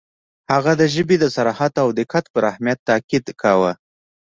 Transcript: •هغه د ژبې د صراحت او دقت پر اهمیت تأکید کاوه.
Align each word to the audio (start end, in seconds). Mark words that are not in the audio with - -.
•هغه 0.51 0.71
د 0.81 0.83
ژبې 0.93 1.15
د 1.19 1.25
صراحت 1.35 1.73
او 1.83 1.87
دقت 1.99 2.25
پر 2.33 2.43
اهمیت 2.51 2.79
تأکید 2.89 3.25
کاوه. 3.41 3.71